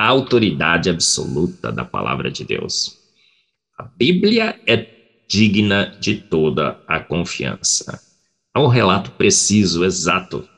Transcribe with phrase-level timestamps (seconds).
[0.00, 2.96] a autoridade absoluta da palavra de Deus.
[3.78, 4.88] A Bíblia é
[5.28, 8.00] digna de toda a confiança.
[8.56, 10.48] É um relato preciso, exato,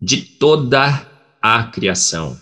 [0.00, 1.08] de toda
[1.40, 2.36] a criação.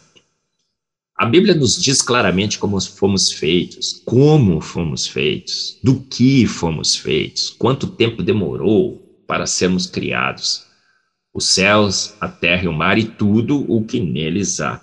[1.14, 7.50] A Bíblia nos diz claramente como fomos feitos, como fomos feitos, do que fomos feitos,
[7.50, 10.64] quanto tempo demorou para sermos criados.
[11.34, 14.80] Os céus, a terra e o mar e tudo o que neles há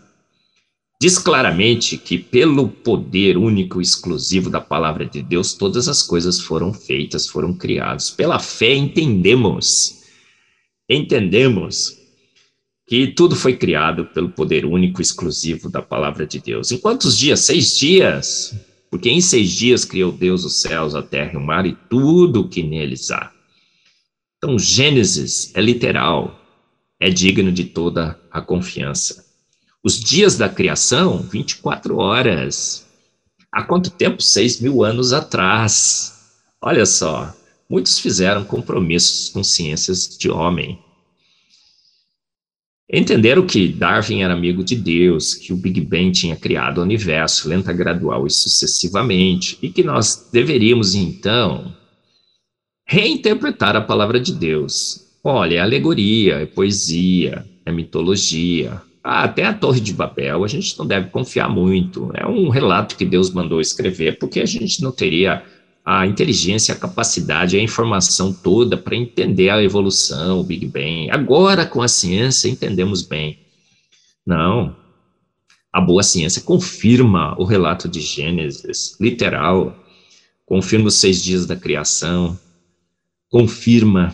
[1.00, 6.40] diz claramente que, pelo poder único e exclusivo da palavra de Deus, todas as coisas
[6.40, 8.10] foram feitas, foram criadas.
[8.10, 10.04] Pela fé, entendemos,
[10.90, 11.98] entendemos
[12.88, 16.72] que tudo foi criado pelo poder único e exclusivo da palavra de Deus.
[16.72, 17.42] Em quantos dias?
[17.42, 18.56] Seis dias?
[18.90, 22.42] Porque em seis dias criou Deus os céus, a terra e o mar e tudo
[22.42, 23.32] o que neles há.
[24.38, 26.40] Então, Gênesis é literal,
[27.00, 29.27] é digno de toda a confiança.
[29.84, 32.86] Os dias da criação, 24 horas.
[33.52, 34.22] Há quanto tempo?
[34.22, 36.14] Seis mil anos atrás.
[36.62, 37.34] Olha só,
[37.70, 40.80] muitos fizeram compromissos com ciências de homem.
[42.92, 47.50] Entenderam que Darwin era amigo de Deus, que o Big Bang tinha criado o universo
[47.50, 51.76] lenta, gradual e sucessivamente, e que nós deveríamos, então,
[52.88, 55.06] reinterpretar a palavra de Deus.
[55.22, 60.86] Olha, é alegoria, é poesia, é mitologia, até a Torre de Babel, a gente não
[60.86, 62.12] deve confiar muito.
[62.14, 65.44] É um relato que Deus mandou escrever, porque a gente não teria
[65.86, 71.10] a inteligência, a capacidade, a informação toda para entender a evolução, o Big Bang.
[71.10, 73.40] Agora, com a ciência, entendemos bem.
[74.26, 74.76] Não.
[75.72, 79.74] A boa ciência confirma o relato de Gênesis, literal,
[80.46, 82.38] confirma os seis dias da criação,
[83.30, 84.14] confirma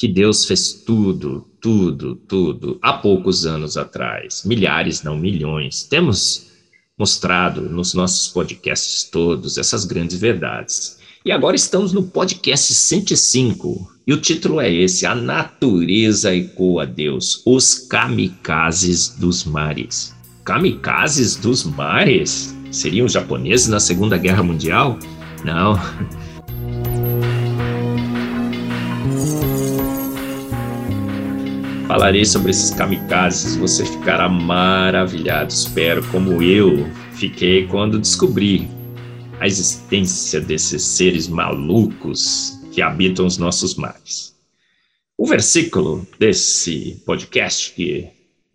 [0.00, 5.82] que Deus fez tudo, tudo, tudo, há poucos anos atrás, milhares, não milhões.
[5.82, 6.46] Temos
[6.98, 10.98] mostrado nos nossos podcasts todos essas grandes verdades.
[11.22, 17.42] E agora estamos no podcast 105, e o título é esse: A Natureza Ecoa Deus,
[17.44, 20.14] os kamikazes dos mares.
[20.44, 22.56] Kamikazes dos mares?
[22.70, 24.98] Seriam os japoneses na Segunda Guerra Mundial?
[25.44, 25.78] Não,
[31.90, 38.70] Falarei sobre esses kamikazes, você ficará maravilhado, espero, como eu fiquei quando descobri
[39.40, 44.36] a existência desses seres malucos que habitam os nossos mares.
[45.18, 48.08] O versículo desse podcast, que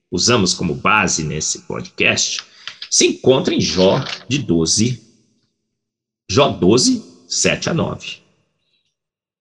[0.09, 2.41] usamos como base nesse podcast,
[2.89, 5.03] se encontra em Jó de 12,
[6.31, 8.24] Jó 12, 7 a 9.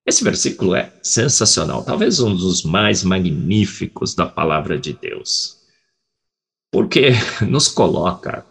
[0.06, 5.56] Esse versículo é sensacional, talvez um dos mais magníficos da palavra de Deus,
[6.70, 7.12] porque
[7.48, 8.44] nos coloca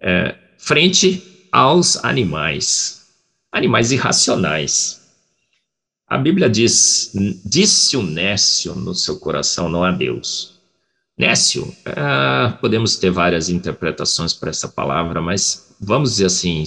[0.00, 3.06] é, frente aos animais,
[3.50, 5.00] animais irracionais.
[6.06, 7.12] A Bíblia diz:
[7.44, 10.60] disse o nécio no seu coração, não a Deus.
[11.16, 16.62] Nécio, é, podemos ter várias interpretações para essa palavra, mas vamos dizer assim: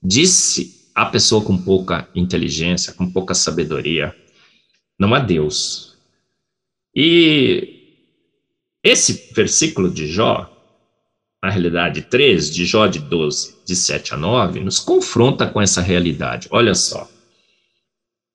[0.00, 4.14] disse a pessoa com pouca inteligência, com pouca sabedoria,
[4.98, 5.96] não há Deus.
[6.94, 7.82] E
[8.84, 10.48] esse versículo de Jó,
[11.42, 15.80] na realidade 3, de Jó de 12, de 7 a 9, nos confronta com essa
[15.80, 16.48] realidade.
[16.50, 17.08] Olha só.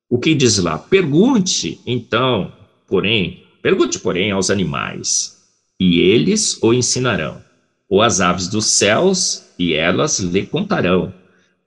[0.10, 0.78] O que diz lá?
[0.78, 2.52] Pergunte, então,
[2.88, 5.38] porém, pergunte, porém, aos animais,
[5.80, 7.44] e eles o ensinarão,
[7.90, 11.14] ou às aves dos céus, e elas lhe contarão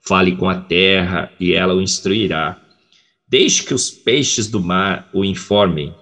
[0.01, 2.61] Fale com a terra e ela o instruirá.
[3.29, 5.95] Deixe que os peixes do mar o informem.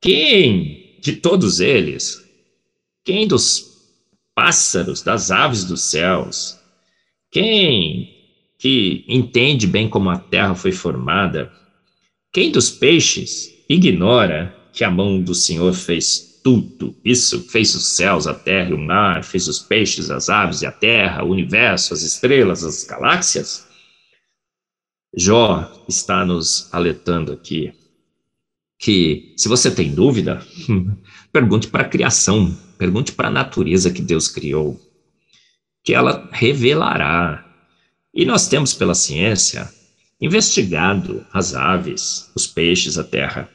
[0.00, 2.20] Quem de todos eles?
[3.04, 3.72] Quem dos
[4.34, 6.58] pássaros, das aves dos céus?
[7.30, 8.10] Quem
[8.58, 11.52] que entende bem como a terra foi formada?
[12.32, 18.26] Quem dos peixes ignora que a mão do Senhor fez tudo isso, fez os céus,
[18.26, 21.94] a terra e o mar, fez os peixes, as aves e a terra, o universo,
[21.94, 23.66] as estrelas, as galáxias.
[25.16, 27.72] Jó está nos alertando aqui
[28.78, 30.44] que, se você tem dúvida,
[31.32, 34.80] pergunte para a criação, pergunte para a natureza que Deus criou.
[35.84, 37.44] que ela revelará.
[38.14, 39.68] E nós temos, pela ciência,
[40.20, 43.48] investigado as aves, os peixes, a terra,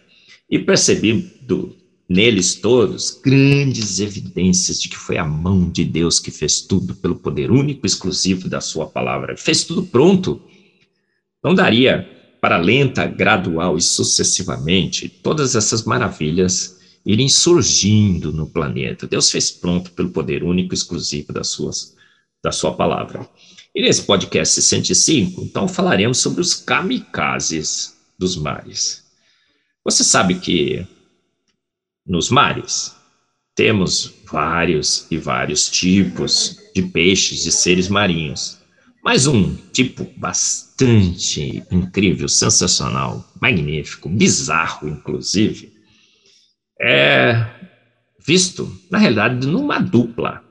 [0.49, 1.75] e percebido
[2.07, 7.15] neles todos grandes evidências de que foi a mão de Deus que fez tudo pelo
[7.15, 9.36] poder único e exclusivo da sua palavra.
[9.36, 10.42] Fez tudo pronto.
[11.44, 12.07] Não daria
[12.39, 19.07] para lenta, gradual e sucessivamente todas essas maravilhas irem surgindo no planeta.
[19.07, 21.95] Deus fez pronto pelo poder único e exclusivo das suas,
[22.44, 23.27] da sua palavra.
[23.74, 29.04] E nesse podcast 65, então falaremos sobre os kamikazes dos mares.
[29.83, 30.86] Você sabe que
[32.07, 32.95] nos mares
[33.57, 38.59] temos vários e vários tipos de peixes, de seres marinhos.
[39.04, 45.74] Mas um tipo bastante incrível, sensacional, magnífico, bizarro, inclusive,
[46.80, 47.48] é
[48.24, 50.44] visto, na realidade, numa dupla.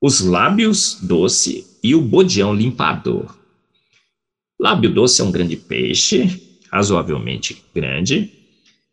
[0.00, 3.36] Os lábios doce e o bodião limpador.
[4.58, 8.32] Lábio doce é um grande peixe, razoavelmente grande,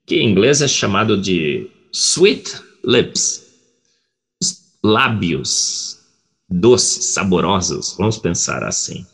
[0.06, 3.46] que em inglês é chamado de sweet lips,
[4.84, 6.00] lábios
[6.50, 9.06] doces, saborosos, vamos pensar assim.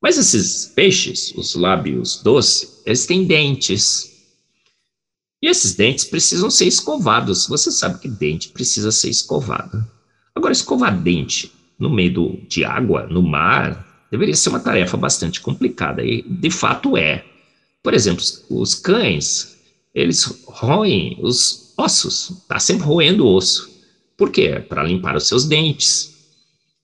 [0.00, 4.16] Mas esses peixes, os lábios doces, eles têm dentes.
[5.42, 7.48] E esses dentes precisam ser escovados.
[7.48, 9.84] Você sabe que dente precisa ser escovado.
[10.34, 15.40] Agora, escovar dente no meio do, de água, no mar, deveria ser uma tarefa bastante
[15.40, 16.04] complicada.
[16.04, 17.24] E, de fato, é.
[17.82, 19.57] Por exemplo, os cães,
[19.94, 22.30] eles roem os ossos.
[22.30, 23.68] Está sempre roendo o osso.
[24.16, 24.64] Por quê?
[24.68, 26.16] Para limpar os seus dentes.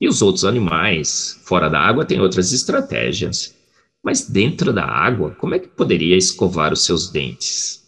[0.01, 3.55] E os outros animais, fora da água, têm outras estratégias.
[4.03, 7.83] Mas dentro da água, como é que poderia escovar os seus dentes?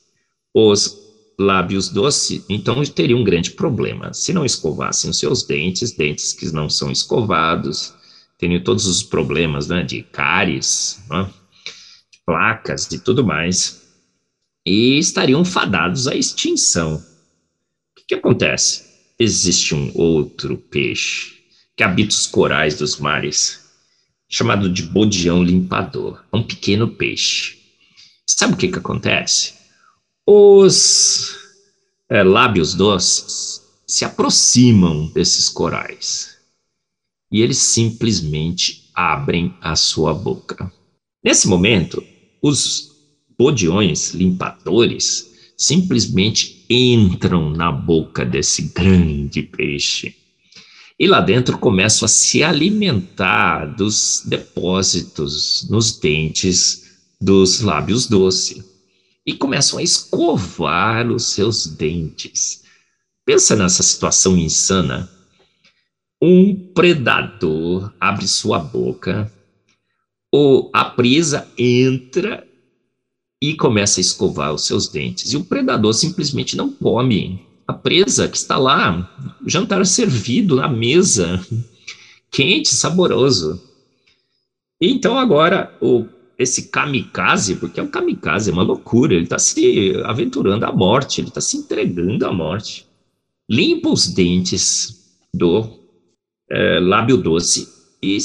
[0.54, 1.06] Os
[1.38, 4.14] lábios doces, então teria um grande problema.
[4.14, 7.92] Se não escovassem os seus dentes, dentes que não são escovados,
[8.38, 11.24] teriam todos os problemas né, de cáries, né,
[12.10, 13.85] de placas e tudo mais,
[14.66, 16.96] e estariam fadados à extinção.
[16.96, 18.84] O que, que acontece?
[19.16, 21.36] Existe um outro peixe
[21.76, 23.60] que habita os corais dos mares,
[24.28, 26.24] chamado de bodião limpador.
[26.32, 27.58] É um pequeno peixe.
[28.26, 29.54] Sabe o que, que acontece?
[30.26, 31.36] Os
[32.08, 36.36] é, lábios doces se aproximam desses corais
[37.30, 40.72] e eles simplesmente abrem a sua boca.
[41.22, 42.02] Nesse momento,
[42.42, 42.85] os
[43.38, 50.14] bodiões limpadores simplesmente entram na boca desse grande peixe
[50.98, 58.64] e lá dentro começam a se alimentar dos depósitos nos dentes dos lábios doce
[59.24, 62.62] e começam a escovar os seus dentes.
[63.24, 65.10] Pensa nessa situação insana.
[66.22, 69.30] Um predador abre sua boca,
[70.32, 72.46] ou a presa entra
[73.42, 75.32] e começa a escovar os seus dentes.
[75.32, 79.10] E o predador simplesmente não come a presa que está lá,
[79.44, 81.44] jantar servido na mesa,
[82.30, 83.60] quente, saboroso.
[84.80, 86.06] E então agora o,
[86.38, 91.20] esse kamikaze, porque é um kamikaze, é uma loucura, ele está se aventurando à morte,
[91.20, 92.86] ele está se entregando à morte.
[93.50, 95.68] Limpa os dentes do
[96.50, 97.68] é, lábio doce
[98.02, 98.18] e,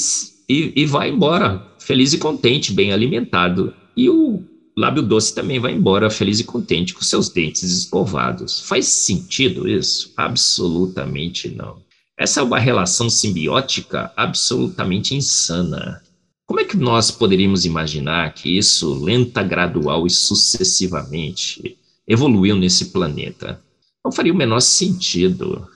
[0.48, 3.74] e, e vai embora, feliz e contente, bem alimentado.
[3.96, 4.42] E o
[4.76, 8.60] lábio doce também vai embora feliz e contente com seus dentes escovados.
[8.60, 10.12] Faz sentido isso?
[10.16, 11.82] Absolutamente não.
[12.18, 16.02] Essa é uma relação simbiótica absolutamente insana.
[16.46, 23.62] Como é que nós poderíamos imaginar que isso, lenta, gradual e sucessivamente, evoluiu nesse planeta?
[24.04, 25.66] Não faria o menor sentido.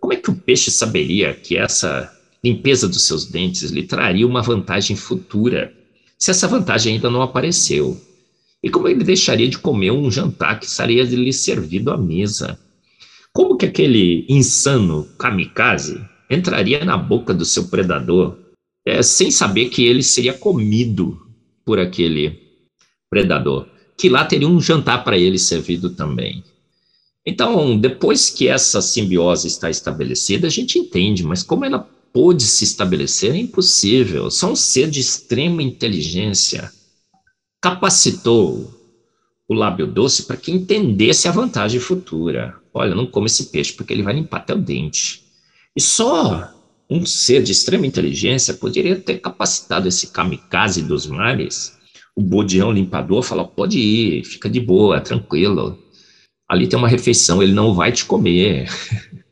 [0.00, 4.42] Como é que o peixe saberia que essa limpeza dos seus dentes lhe traria uma
[4.42, 5.72] vantagem futura?
[6.18, 8.00] Se essa vantagem ainda não apareceu?
[8.62, 12.58] E como ele deixaria de comer um jantar que estaria lhe servido à mesa?
[13.32, 18.38] Como que aquele insano kamikaze entraria na boca do seu predador
[18.84, 21.20] é, sem saber que ele seria comido
[21.64, 22.40] por aquele
[23.10, 23.68] predador?
[23.96, 26.42] Que lá teria um jantar para ele servido também.
[27.26, 32.64] Então, depois que essa simbiose está estabelecida, a gente entende, mas como ela pôde se
[32.64, 34.30] estabelecer é impossível.
[34.30, 36.72] Só um ser de extrema inteligência
[37.60, 38.72] capacitou
[39.48, 42.56] o lábio doce para que entendesse a vantagem futura.
[42.72, 45.22] Olha, não come esse peixe porque ele vai limpar teu dente.
[45.74, 46.52] E só
[46.88, 51.76] um ser de extrema inteligência poderia ter capacitado esse kamikaze dos mares,
[52.14, 55.78] o bodião limpador, falar: pode ir, fica de boa, tranquilo.
[56.48, 58.68] Ali tem uma refeição, ele não vai te comer.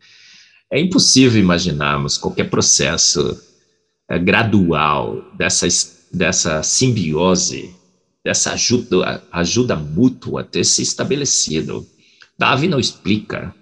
[0.75, 3.41] É impossível imaginarmos qualquer processo
[4.11, 5.69] é, gradual dessa,
[6.13, 7.73] dessa simbiose,
[8.25, 11.87] dessa ajuda, ajuda mútua ter se estabelecido.
[12.37, 13.55] Davi não explica,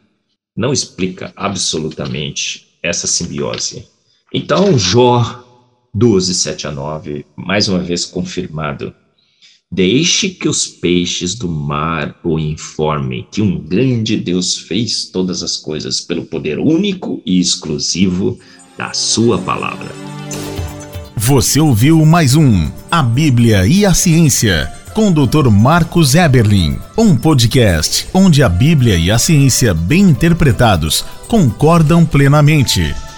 [0.56, 3.86] não explica absolutamente essa simbiose.
[4.32, 5.44] Então, Jó
[5.92, 8.94] 12, 7 a 9, mais uma vez confirmado.
[9.74, 15.56] Deixe que os peixes do mar o informem que um grande Deus fez todas as
[15.56, 18.38] coisas pelo poder único e exclusivo
[18.76, 19.90] da Sua palavra.
[21.16, 25.48] Você ouviu mais um A Bíblia e a Ciência, com o Dr.
[25.48, 32.94] Marcos Eberlin, um podcast onde a Bíblia e a ciência, bem interpretados, concordam plenamente.